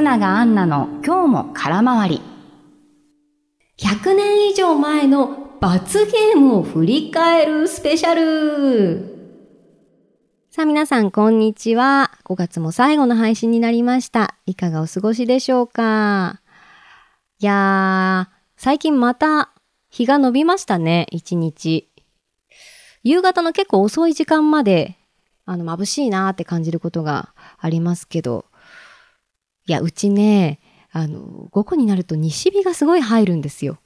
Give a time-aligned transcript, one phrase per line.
[0.00, 2.22] 松永アンナの今日も空回り。
[3.76, 9.44] 100年以上前の罰ゲームを振り返るスペシャル
[10.48, 12.12] さあ皆さんこんにちは。
[12.24, 14.36] 5月も最後の配信になりました。
[14.46, 16.40] いかがお過ごしでしょうか？
[17.38, 19.50] いやー、最近また
[19.90, 21.90] 日が伸びましたね、1日。
[23.02, 24.96] 夕方の結構遅い時間まで、
[25.44, 28.46] あの、眩しいなーって感じることがありますけど、
[29.66, 30.60] いや、うちね、
[30.92, 33.78] あの、午後になると西日がすごい入るんですよ。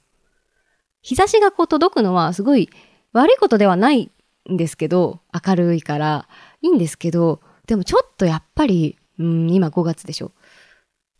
[1.01, 2.69] 日差しがこう届くのはすごい
[3.13, 4.11] 悪いことではない
[4.51, 6.27] んですけど、明るいから
[6.61, 10.31] いいんですけど、でもちょっとやっぱり、うん、今5月でしょ。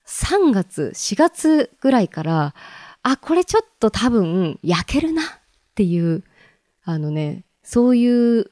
[0.08, 2.56] 3月、4月ぐらいから、
[3.04, 5.26] あ、これちょっと多分焼けるなっ
[5.76, 6.24] ていう、
[6.84, 8.52] あのね、そういう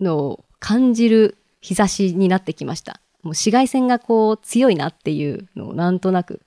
[0.00, 3.00] のを感じる日差しになってきました。
[3.22, 6.42] もう紫外線がこう強いなっていうのをなんとなく。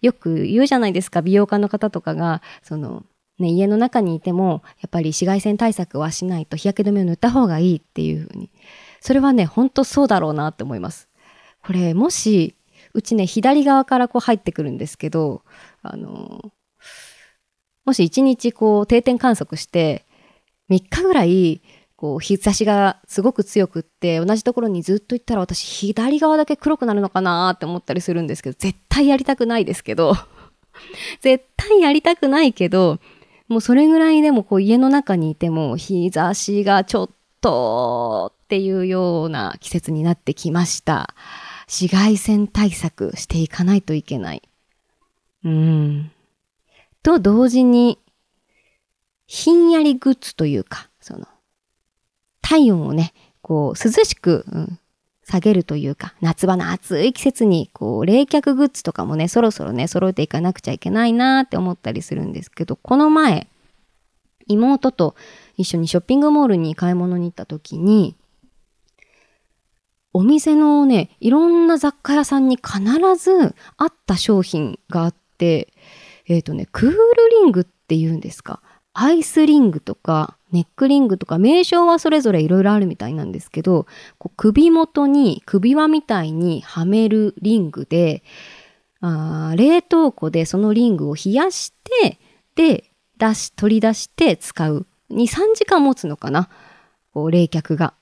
[0.00, 3.04] よく言うじゃないですか、美容家の方とかが、その、
[3.38, 8.50] ね、家の中にいても、やっぱり紫外線対策はしないと日焼け止めを塗った方がいいっていうふうに。
[9.00, 11.08] それはね、ほんとそうだろうなって思います。
[11.62, 12.54] これ、もし、
[12.92, 15.42] うちね、左側からこう入ってくるんですけど、
[15.82, 16.52] あの、
[17.84, 20.04] もし一日こう定点観測して、
[20.70, 21.62] 3日ぐらい
[22.04, 30.12] こう日差しがすごく強くって同じところにずっと行ったら私左側だけ黒くなるのかなって思ったりするんですけど絶対やりたくないですけど
[31.22, 32.98] 絶対やりたくないけど
[33.48, 37.10] もうそれぐらいでもこう家の中にいても日差しがちょっ
[37.40, 41.14] とっていうような季節になってきました。
[41.68, 44.42] 紫外線対策していかないといけない。
[45.42, 46.12] うん。
[47.02, 47.98] と同時に
[49.26, 50.90] ひんやりグッズというか
[52.44, 54.78] 体温をね、こう、涼しく、うん、
[55.26, 63.48] 下げるというか、夏場の暑い季節に、こう、冷却グッズとかもね、そろそろね、揃えていかなくちゃいけないなーって思ったりするんですけど、この前、
[64.46, 65.16] 妹と
[65.56, 68.14] 一緒にショッピングモールに買い物に行った時に、
[70.12, 72.78] お店のね、いろんな雑貨屋さんに必
[73.16, 75.72] ずあった商品があって、
[76.28, 76.96] えっ、ー、とね、クール
[77.42, 78.60] リングって言うんですか？
[78.94, 83.86] アイスリングとか、ネックリングとか名称はそれぞれいろいろあるみたいなんですけど、
[84.18, 88.22] こう首元に首輪みたいにはめるリングで、
[89.00, 92.18] あ冷凍庫でそのリングを冷やして、
[92.54, 94.86] で、出し、取り出して使う。
[95.10, 96.48] 2、3時間持つのかな？
[97.12, 97.94] こう冷却が。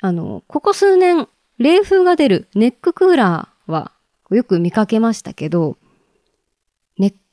[0.00, 1.28] あの、ここ数年、
[1.58, 3.92] 冷風が出るネッククーラーは
[4.30, 5.76] よく見かけましたけど、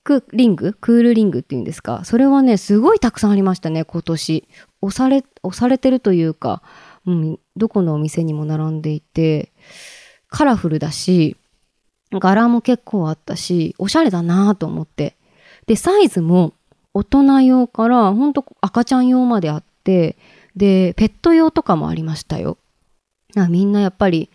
[0.03, 2.03] クリングクールリングっていうんですか？
[2.06, 4.47] それはね、すごいたくさんありましたね、今年。
[4.81, 6.63] 押され、押されてるというか、
[7.06, 9.51] うん、どこのお店にも並んでいて、
[10.28, 11.38] カラフルだし、
[12.12, 15.16] 柄も結構あったし、おしゃれだなと思って。
[15.67, 16.53] で、サイズも
[16.94, 20.18] 大人用から、ほんと赤ちゃん用まであって、
[20.56, 22.57] で、ペット用とかもありましたよ。
[23.50, 24.29] みんなやっぱり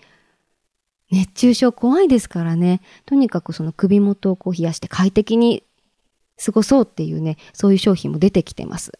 [1.10, 2.80] 熱中症怖いですからね。
[3.04, 5.62] とにかくその首元をこう冷やして快適に
[6.44, 8.92] 過ごそうっていうね、そういう商品も出てきてます。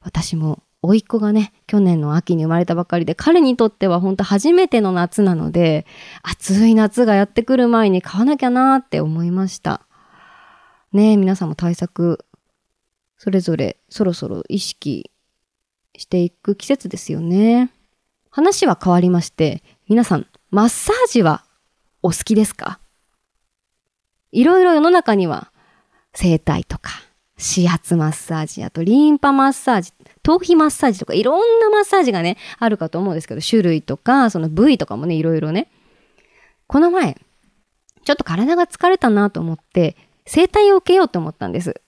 [0.00, 5.86] 私も、甥っ子がね、去年の秋に生まれたばかりで、彼にとっては本当初めての夏なので、
[6.22, 9.82] 暑い夏がやってくる前に買わなきゃなーって思いました。
[10.92, 12.24] ねえ、皆さんも対策、
[13.16, 15.10] それぞれそろそろ意識
[15.96, 17.72] していく季節ですよね。
[18.30, 21.44] 話は変わりまして、皆さん、マッサージは
[22.02, 22.78] お好きですか？
[24.32, 25.50] いろいろ世の中には
[26.12, 26.90] 整体とか
[27.56, 35.70] 指圧マッサージ、あとリンパマッサージ、頭皮マッサージとかいろんなマッサージがね、あるかと思うんですけど、種類とか、その部位とかもね、いろいろね。
[36.66, 37.16] この前、
[38.04, 39.96] ちょっと体が疲れたなと思って、
[40.26, 41.80] 整体を受けようと思ったんです。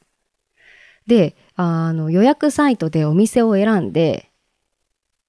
[1.07, 4.31] で、あの、予約サイトでお店を選んで、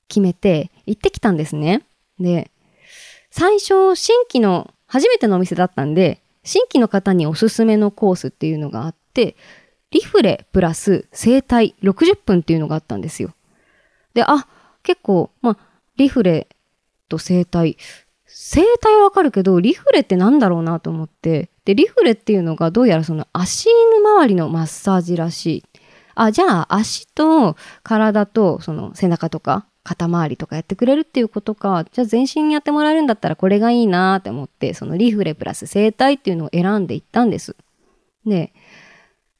[0.07, 1.85] 決めて行ってきたんですね。
[2.17, 2.49] で、
[3.31, 9.35] 最初、新規の、初めてのお店だったんで、新規の方におすすめのコースっていうのがあって、
[9.91, 13.33] リフレプラス整体60分っていうのがあったんですよ。
[14.13, 14.47] で、あ、
[14.83, 15.57] 結構、まあ、
[15.97, 16.47] リフレ
[17.07, 17.77] と整体、
[18.25, 25.63] 整体はわかるけど、リフレってなんだろうなと思って、で、リフレっていうのがどうやらその足の周りのマッサージらしい。
[26.15, 37.55] あ、じゃあ足と体とその背中とか肩周りとかやってくれるっていうことか、じゃあ全身にやってもらえるんだったらこれがいいなって思って、そのリフレプラス整体っていうのを選んでいったんです。
[38.25, 38.53] で、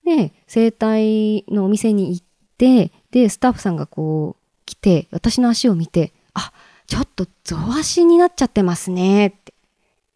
[0.03, 2.25] で、整体のお店に行っ
[2.57, 6.51] て、で、スタッフさんがこう来て、私の足を見て、あ、
[6.87, 9.53] ちょっと増足になっちゃってますねって。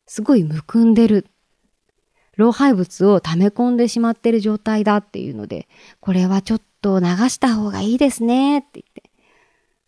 [0.08, 1.28] すごいむくんでる。
[2.36, 5.68] 老廃物を溜め込んでしまってる状態だっていうので、
[6.00, 9.04] これはちょっと流した方がいいですねって言って。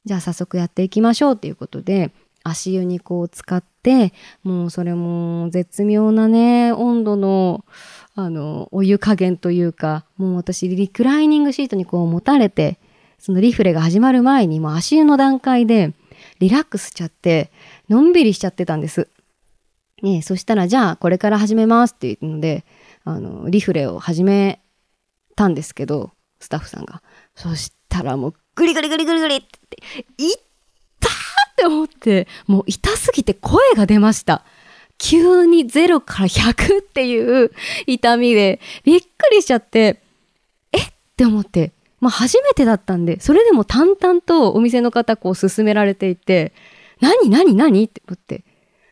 [0.07, 2.11] じゃあ早速やっていきましょうっていうことで、
[2.43, 4.13] 足湯にこう使って、
[4.43, 7.65] もうそれも絶妙なね、温度の、
[8.15, 12.79] あの、お湯加減というか、もう私リクライニングシートにこう持たれて、
[13.19, 15.93] そのリフレが始まる前にもう足湯の段階で
[16.39, 17.51] リラックスしちゃって、
[17.89, 19.09] のんびりしちゃってたんです。
[20.01, 22.63] ねそしたらじゃあこれから始めますっていうので、
[23.03, 24.61] あの、リフレを始め
[25.35, 27.01] たんですけど、スタッフさんが。
[27.35, 29.77] そしたらもうグリグリグリグリグリって、
[30.17, 30.35] いっ
[30.99, 34.43] たって思って、もう痛すぎて声が出ました。
[34.97, 37.51] 急に0から100っていう
[37.85, 40.01] 痛みで、びっくりしちゃって、
[40.71, 46.53] えって思って、まあ初めてだったんで、それでも淡々とお店の方こう勧められていて、
[46.99, 48.43] 何何何って思って。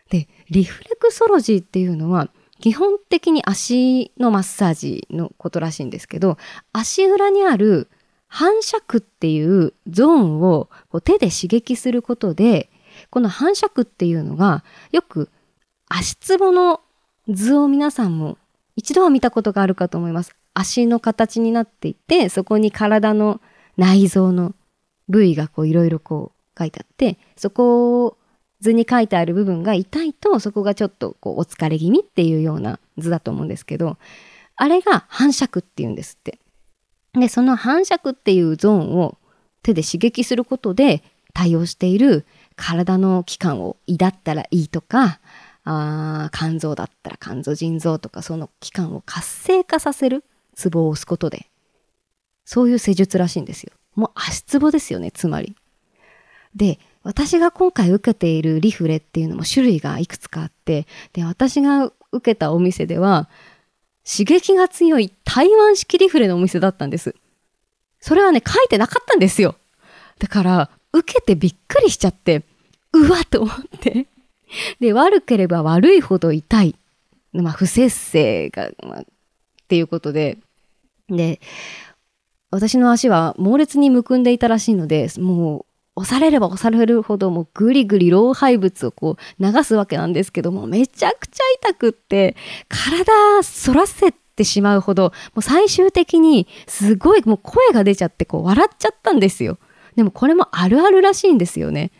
[0.10, 6.38] で、リフレクソロジーっていうのは、基本的に足のマッサージのことらしいんですけど、
[6.72, 7.90] 足裏にある
[8.36, 12.70] 反射区っていうゾーンをこう手で刺激することで、
[13.10, 15.30] この反射区っていうのがよく
[15.88, 16.82] 足つぼの
[17.30, 18.38] 図を皆さんも
[18.76, 20.36] 一度は見たことがあるかと思います。
[20.54, 23.40] 足の形になっていて、そこに体の
[23.78, 24.54] 内臓の
[25.08, 28.18] 部位がこういろいろこう書いてあって、そこを
[28.60, 33.98] 図に書いてある部分が痛いと、そこがちょっとこうお疲れ気味っていうような図だと思うんですけど、
[34.58, 36.40] あれが反射区っていうんですって。
[37.16, 39.18] で、その反射区っていうゾーンを
[39.64, 41.04] 手で刺激することで
[41.34, 42.26] 対応している
[42.56, 45.20] 体の器官を胃だったら胃とか、
[45.64, 50.24] あ肝臓だったら肝臓、腎臓とかその器官を活性化させる
[50.56, 51.48] ツボを押すことで、
[52.46, 53.72] そういう施術らしいんですよ。
[53.96, 55.56] もう足ツボですよね、つまり。
[56.56, 63.30] で、私が今回受けているリフレっていうのも種類がいくつかあって、で、私が受けたお店では、
[64.06, 67.16] 刺激が強い台湾式リフレのお店だったんです。
[68.00, 69.56] それはね、書いてなかったんですよ。
[70.20, 72.44] だから、受けてびっくりしちゃって、
[72.94, 74.06] うわと思って。
[74.80, 76.76] で、悪ければ悪いほど痛い。
[77.34, 79.06] まあ、不節制が、まあ、っ
[79.68, 80.38] ていうことで、
[81.10, 81.42] で、
[82.52, 92.36] 私の足は猛烈にむくんでいたらしいので、もう押されれば押されるほどもうぐりぐり老廃物をこう流すわけなんですけども、めちゃくちゃ痛くって、
[92.68, 99.58] 体反らせてしまうほど、もう最終的にすごいもう声が出ちゃってこう笑っちゃったんですよ。
[99.96, 101.92] でもこれもあるあるらしいんですよね。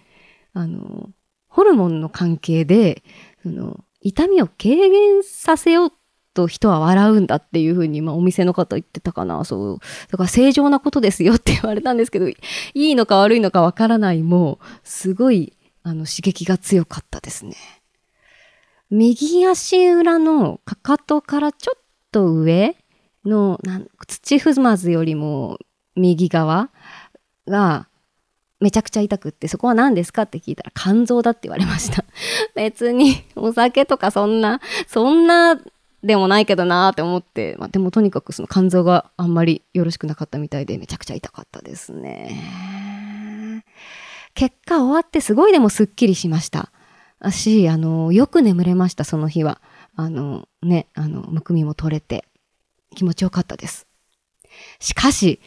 [0.54, 1.10] あの、
[1.48, 3.04] ホルモンの関係で、
[3.44, 5.92] その痛みを軽減させよう
[6.36, 9.44] と人は笑うんだっていうふうに、まあ、お店の方言ってたかな。
[9.46, 9.80] そう。
[10.12, 12.36] だから正常なことですよって言われたんですけど、い
[12.74, 15.54] いのか悪いのかわからないもう、すごい、
[15.84, 17.56] あの、刺激が強かったですね。
[18.92, 21.80] 右足裏のかかとからちょっ
[22.12, 22.76] と上
[23.26, 25.58] の、なん土踏まずよりも
[25.96, 26.70] 右側
[27.48, 27.88] が
[28.60, 32.06] めちゃくちゃ痛くって、そこは何ですかって聞いたら肝臓だって言われました。
[32.56, 35.60] 別にお酒とかそんな、そんな
[36.06, 43.66] でもないけどなーって思って、まあ、でもとにかくその肝臓があんまりよろしくなかったみたいでめちゃくちゃ痛かったですね。
[44.36, 46.72] 結果終わってすごいでもすっきりしました。
[47.32, 49.62] し、あの、よく眠れました、その日は。
[49.96, 52.26] あの、ね、あの、むくみも取れて、
[52.96, 53.88] 気持ちよかったです。
[54.80, 55.40] しかし、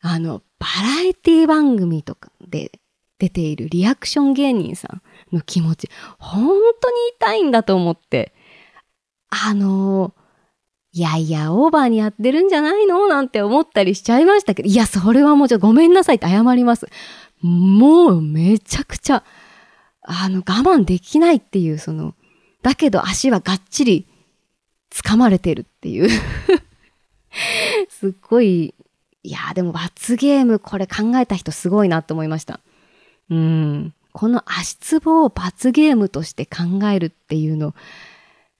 [0.00, 2.72] あの、バラエティ番組とかで
[3.18, 5.02] 出ているリアクション芸人さん
[5.34, 5.88] の気持ち、
[6.18, 6.48] 本
[6.80, 8.34] 当に痛いんだと思って、
[9.30, 10.12] あの
[10.92, 16.88] いやいや、オーバーにやってるんじゃないのなんて思ったりしちゃいましたけど、いや、それはもうちょっとごめんなさいって謝ります。
[17.42, 19.22] もうめちゃくちゃ、
[20.02, 22.14] あの、我慢できないっていう、その、
[22.62, 24.06] だけど足はがっちり
[24.90, 26.10] 掴まれてるっていう
[27.88, 28.74] すっごい、
[29.22, 32.60] いや、でも罰ゲームこれ考えた人すごいなと思いました。
[33.30, 33.94] うん。
[34.12, 37.74] この足つぼを罰ゲームとして考えるっていうの、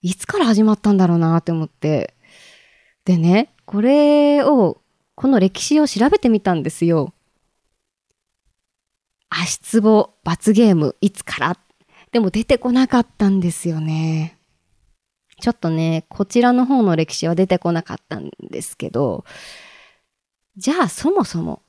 [0.02, 2.14] いつから始まったんだろうなって思って。
[3.04, 4.80] でね、これを、
[5.14, 7.12] この歴史を調べてみたんですよ。
[9.28, 11.58] 足つぼ罰ゲームいつから？
[12.10, 14.38] でも出てこなかったんですよね。
[15.40, 19.24] ちょっとね、こちらの方の歴史は出てこなかったんですけど、
[20.56, 21.62] じゃあそもそも、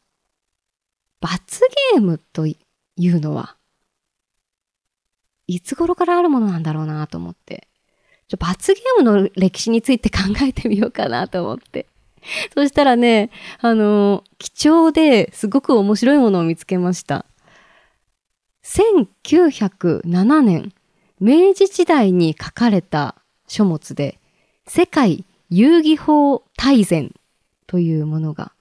[1.20, 1.62] 罰
[1.94, 2.56] ゲームとい
[2.98, 3.58] うのは、
[5.48, 7.68] いつ頃からあるものなんだろうなと思って。
[8.32, 11.86] ちょ罰ゲームの歴史について考えてみようかなと思って。
[12.56, 17.26] そしたらね、あの、貴重ですごく面白いものを見つけました。
[18.64, 20.72] 1907年、
[21.20, 23.16] 明治時代に書かれた
[23.50, 24.18] 書物で、
[24.66, 27.14] 世界遊戯法大全
[27.68, 28.54] というものが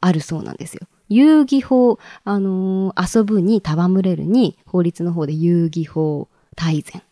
[0.00, 0.86] あるそうなんですよ。
[1.10, 7.02] 遊戯法、あのー、遊ぶに戯れるに、法律の方で遊戯法大全。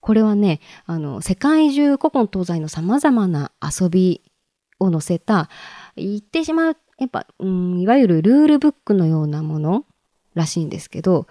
[0.00, 4.22] これはね、あの、世界中古今東西の様々な遊び
[4.78, 5.48] を載せた、
[5.96, 9.84] 言ってしまう、やっぱ、うん、いわゆるルールブックのようなもの
[10.34, 11.26] らしいんですけど、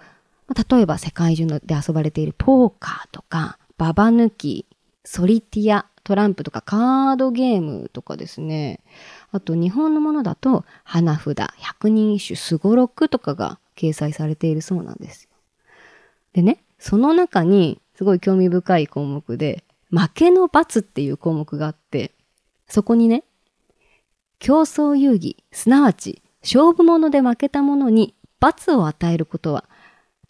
[0.70, 4.66] 例えば世界中で遊ばれているポーカーとか、ババ抜き、
[5.04, 8.80] ソリティア、トランプとかカードゲームとかですね。
[9.32, 15.30] あと日本のものだと花札、百人一首、すごろくとかが掲載されているそうなんですよ。
[16.32, 22.12] でね、その中にすごい興味深い項目で、負けの罰っていう項目があって、
[22.66, 23.24] そこにね、
[24.38, 29.68] 競争遊戯、すなわち勝負物で負けた者に罰を与えることは、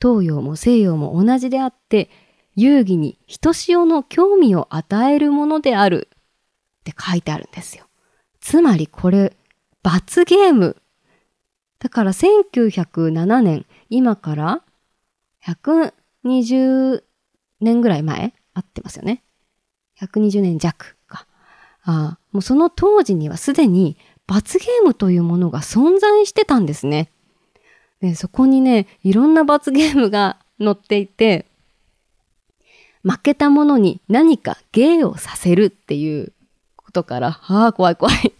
[0.03, 2.11] 東洋も西洋も同じであって、
[2.57, 7.85] 遊戯にひとしおの興味を与えるものであるって書いてあるんですよ。
[8.41, 9.37] つまりこれ、
[9.85, 10.77] 罰ゲーム。
[11.79, 14.63] だから1907年、今から
[15.47, 17.05] 120
[17.61, 18.33] 年ぐらい前？
[18.55, 19.23] 合ってますよね。
[20.01, 21.27] 120年弱か。
[21.83, 27.11] ああ、もうその当時にはすでに罰ゲームというものが存在してたんですね。
[28.01, 31.47] でそこにね、いろんな罰ゲームが載っていて、
[33.03, 36.33] 負けた者に何か芸をさせるっていう
[36.77, 38.35] ことから、ああ、怖い怖い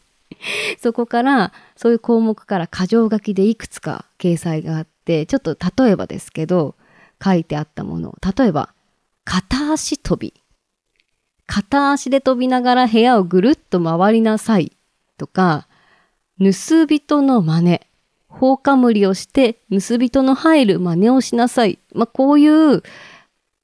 [0.79, 6.75] そこから、そういう項目から箇条書きでいくつか掲載があって、ちょっと例えばですけど、
[7.23, 8.17] 書いてあったもの。
[8.37, 8.73] 例えば、
[9.33, 10.35] 片足飛び。
[11.47, 14.73] 片足で飛びながら部屋をぐるっと回りなさい。
[15.19, 15.69] とか、
[16.41, 17.81] 盗人の真似。
[18.27, 21.79] 放火無理をして盗人の入る真似をしなさい。
[21.95, 22.83] まあ、こういう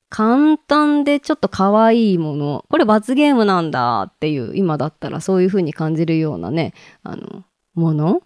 [0.09, 2.65] 簡単でちょっと可愛いもの。
[2.71, 7.43] これ罰ゲームなんだっていう、今だったらそういう風に感じるようなね、あの、
[7.75, 8.23] もの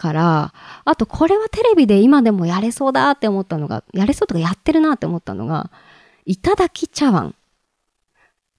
[0.00, 0.54] から、
[0.86, 5.70] あとこれはテレビで今でもやれそうだって思ったのが、やれそうとかやってるなって思ったのが、
[6.24, 7.34] いただき茶碗。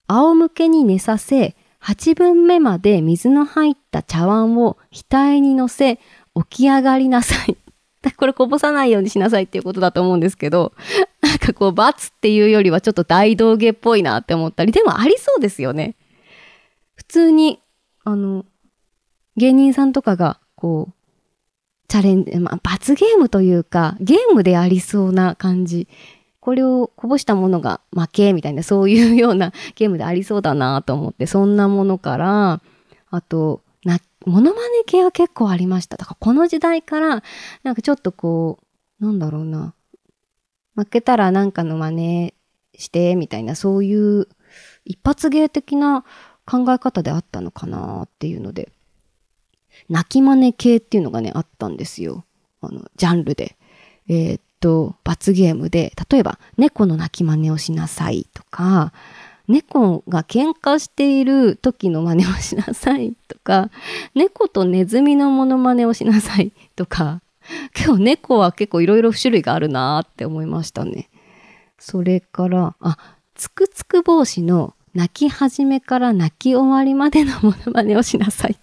[0.07, 6.01] 仰向けに寝させ、8分目まで水の入った茶碗を額に乗せ、起
[6.49, 7.57] き上がりなさい。
[8.17, 10.73] これこぼさないようにしなさいっていうことだと思うんですけど、
[11.21, 15.95] なんかこう、罰っていうよりはちょっと大道芸っぽいなって思ったり、でもありそうですよね。
[16.93, 17.59] 普通に、
[18.03, 18.45] あの、
[19.37, 20.93] 芸人さんとかが、こう、
[21.91, 25.89] チャレンジ、まあ、罰ゲームというか、ゲームでありそうな感じ。
[26.39, 32.61] これをこぼしたものが負けみたいな、そういうような ゲームでありそうだなと思って、そんなものから、
[33.09, 35.97] あと、な、モノマネ系は結構ありました。
[35.97, 37.23] だからこの時代から、
[37.63, 38.59] なんかちょっとこ
[39.01, 39.73] う、なんだろうな。
[40.75, 42.33] 負けたらなんかの真似
[42.77, 44.29] して、みたいな、そういう
[44.85, 46.05] 一発芸的な
[46.45, 48.71] 考え方であったのかなっていうので、
[49.89, 52.23] 泣き真似系っていうのがね、あったんですよ。
[52.61, 53.55] あの、ジャンルで。
[54.07, 58.93] えー、っと、罰ゲームで、例えば、猫の泣き真似をしなさいとか、
[59.47, 63.69] 猫が喧嘩している時の真似をしなさいとか、
[64.15, 67.21] 猫とネズミのモノマネをしなさいとか、
[67.77, 71.09] 今日猫は結構いろいろ種類があるなって思いましたね。
[71.79, 72.97] それから、あ、
[73.35, 78.57] つくつく帽子の泣き始めから泣き終わりまでのモノマネをしなさい。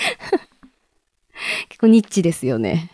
[1.68, 2.90] 結構ニッチですよね。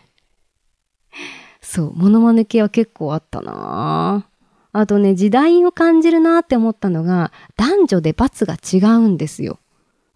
[1.60, 4.26] そう、モノマネ系は結構あったな
[4.72, 9.58] あとね、時代を感じるなって思ったのが、男女で罰が違うんですよ。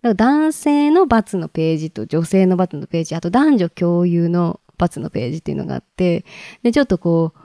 [0.03, 6.25] だから男性の罰のページと女性の罰のページ、あと男女共有の罰のページっていうのがあって、
[6.63, 7.39] で、ちょっとこう、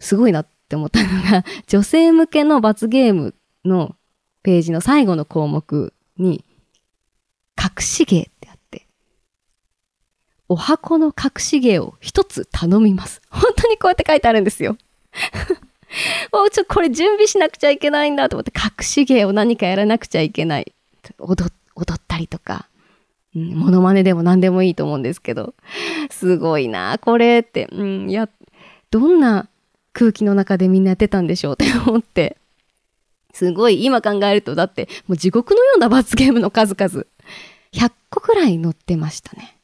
[0.00, 3.96] すごいなって思ったのが、 女性向けの罰ゲームの
[4.42, 6.44] ページの最後の項目に、
[7.60, 8.26] 隠し芸っ、
[10.48, 13.20] お箱の隠し芸を一つ頼みます。
[13.30, 14.76] 本当にこうやって書いてあるんですよ。
[16.32, 20.72] おちょっとこれ準備しなくちゃいけないんだと思って隠し芸を何かやらなくちゃいけない。
[21.18, 22.68] 踊ったりとか、
[23.34, 25.54] うん、モノマネでも何でもいいと思うんですけど、
[26.10, 28.28] すごいな、これって、うん、いや、
[28.90, 29.48] どんな
[29.92, 32.36] 空気の中でみんなやってたんでしょうって思って、
[33.32, 37.04] すごい、今考えると、だって、もう地獄のような罰ゲームの数々、
[37.72, 39.57] 100個くらい載ってましたね。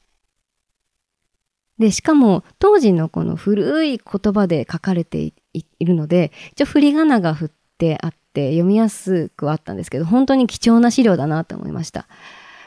[1.79, 12.07] で、しかも、当時のこの古い言葉で書かれているので、一応振り仮名が振ってあって読みやすくはあったんですけど、本当に貴重な資料だなと思いました。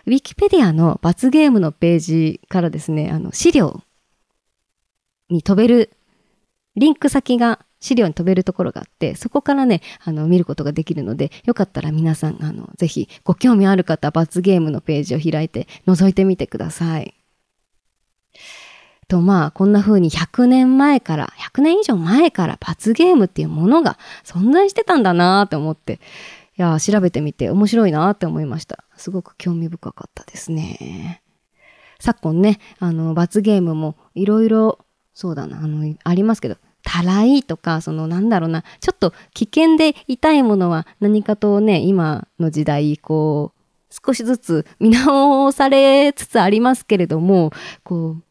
[0.05, 3.81] ウィキペディアの罰ゲームのページからですね、あの、資料
[5.29, 5.91] に飛べる
[6.75, 17.16] リンク先が資料に飛べるところがあって、そこからね、あの、見ることができるので、よかったら皆さん、あの、ぜひ、ご興味ある方、罰ゲームのページを開いて、覗いてみてください。
[19.07, 25.99] と、まあ、こんな風に100年前から、100年以上前から罰ゲームっていうものが存在してたんだなって思って、
[26.57, 28.83] いや、調べてみて面白いなって思いました。
[28.97, 31.21] すごく興味深かったですね。
[31.99, 34.79] 昨今ね、あの、罰ゲームもいろいろ、
[35.13, 43.57] そうだな、あの、ありますけど、たらいとか、そのなんだろうな、ちょっと危険で痛いものは何かとね、今の時代、こう、
[43.89, 47.51] 少しずつ見直されつつありますけれども、
[47.83, 48.23] こう、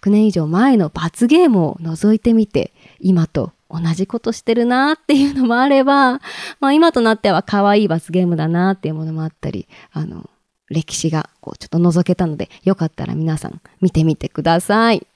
[0.00, 6.20] 100年以上前の罰ゲームを覗いてみて、今と同じことしてるなっていうのもあれば、
[6.60, 10.30] まあ今となっては可愛い罰ゲームだなっていうものもあったり、あの、
[10.68, 15.06] 歴史がこうちょっと覗けたので、よかったら皆さん見てみてください。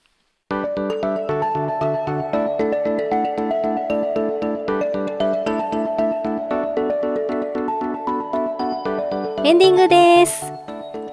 [9.45, 10.56] エンディングです。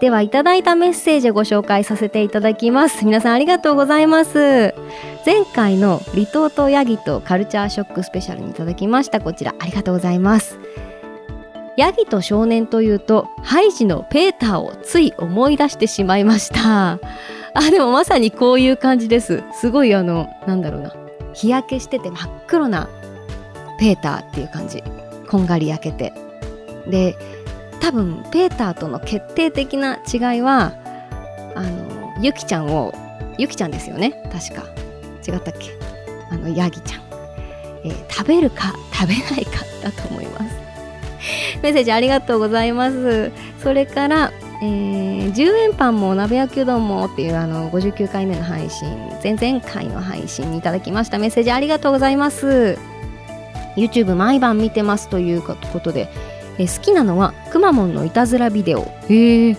[0.04, 3.06] では、いただいたメッセージをご紹介させていただきます。
[3.06, 4.76] 皆さんありがとうございます。
[5.26, 9.22] 前回の離島とヤギとカルチャーショックスペシャルにいただきました。
[9.22, 10.60] こちら、ありがとうございます。
[11.78, 17.00] ヤギと少年というと、ハイジのペーターをつい思い出してしまいました。
[17.54, 19.42] あ、でもまさにこういう感じです。
[19.54, 20.94] すごいあの、なんだろうな。
[21.32, 22.90] 日焼けしてて真っ黒な
[23.80, 24.84] ペーターっていう感じ。
[25.30, 26.12] こんがり焼けて。
[26.88, 27.16] で、
[27.84, 30.72] 多分ペーターとの決定的な違いは
[31.54, 32.94] あのユキちゃんを
[33.38, 34.12] ユキちゃんですよね？
[34.32, 34.64] 確か。
[35.28, 35.78] 違ったっけ？
[36.32, 37.02] あのヤギちゃん、
[37.84, 40.56] えー、食べるか食べないか だと思います。
[41.62, 43.34] メッセージありがとうございます。
[43.62, 48.88] それからえー、10円パンも鍋焼きうどんもっていうあの59回目の配信
[49.22, 51.18] 前々回の配信にいただきました。
[51.18, 52.78] メッセージありがとうございます。
[53.76, 56.08] YouTube 毎晩見てますということで
[56.58, 58.82] え好きなのはくまモンのいたずらビデオ。
[59.10, 59.58] へえ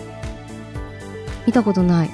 [1.45, 2.09] 見たことない。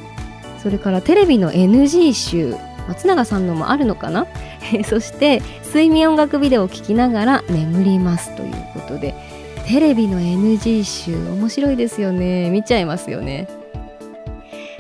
[0.61, 2.55] それからテレビの NG 集。
[2.87, 4.27] 松永さんのもあるのかな？
[4.85, 9.13] そして睡眠音楽ビデオを聴きながら眠りますということで。
[9.67, 12.49] テレビの NG 集面白いですよね。
[12.49, 13.47] 見ちゃいますよね。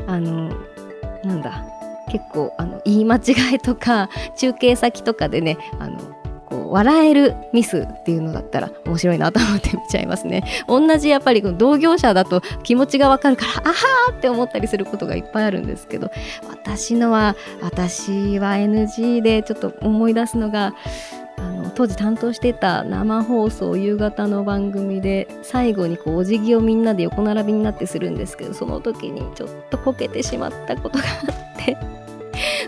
[0.07, 0.51] あの
[1.23, 1.63] なんだ。
[2.11, 5.97] 結構あの言い間違いとか中継先とかでねあの
[6.71, 10.43] 笑えるミスっていうのだったら面白いなと思って見ちゃいますね。
[10.67, 16.11] 同じやっぱり同業者だと気持ちがわかるからあはーって思ったりすることがいっぱいあるんですけど
[16.49, 20.73] 私のは私は NG でちょっと思い出すのが
[21.37, 31.50] あの当時担当してた生放送夕方の番組で最後にこうお辞儀をみんなで横並びになってするんですけどその時にちょっとこけてしまったことがあって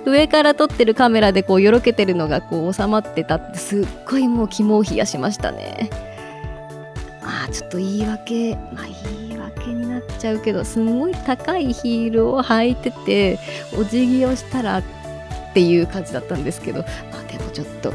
[0.05, 5.89] 上から撮ってるカメラでこうよろけてるのがこう収まってたってすっごいもう肝を冷やしましたね。
[7.23, 13.39] あちょっと言い訳まあ言い訳になっちゃうけどすごい高いヒールを履いてて
[13.77, 14.83] お辞儀をしたらっ
[15.53, 17.93] ていう感じだったんですけどまあでもちょっと、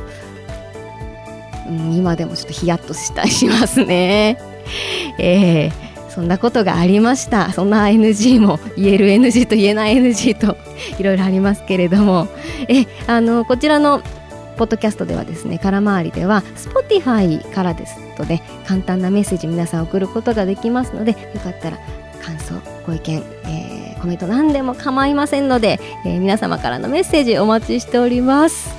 [1.68, 4.38] うん、今でもちょっとヒヤッとしたりしますね。
[5.18, 5.88] えー
[6.18, 7.52] そんなことがありました。
[7.52, 10.57] そんな NG も言える NG と言えない NG と
[10.98, 12.26] いろいろありますけれども。
[12.66, 14.02] えあのこちらの
[14.57, 21.78] ポッドキャストではですね空回りでは Spotify からですとね簡単なメッセージ皆さん送ることができますのでよかったら
[22.20, 22.54] 感想
[22.85, 28.74] ご意見、えー、コメント何でも構いませんので、えー、皆様からのメッセージお待ちしております。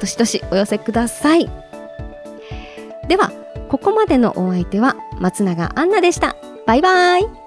[0.00, 1.48] どしどしお寄せください。
[3.06, 3.30] では
[3.68, 6.34] ここまでのお相手は松永アンナでした。
[6.66, 7.39] バイバイ。